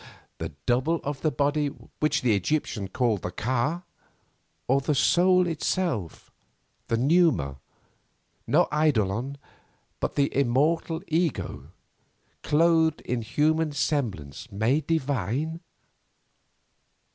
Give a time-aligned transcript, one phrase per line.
[0.39, 1.67] That double of the body
[1.99, 3.83] which the Egyptians called the Ka,
[4.67, 6.31] or the soul itself,
[6.87, 7.59] the πνεῦμα,
[8.47, 9.35] no eidolon,
[9.99, 11.69] but the immortal ego,
[12.41, 15.59] clothed in human semblance made divine?